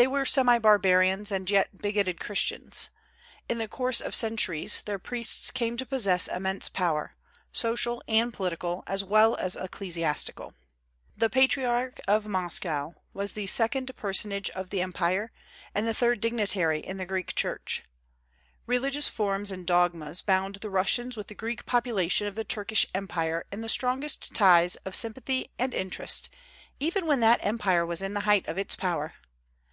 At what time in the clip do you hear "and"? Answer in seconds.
1.32-1.50, 8.06-8.32, 15.74-15.88, 19.50-19.66, 25.58-25.74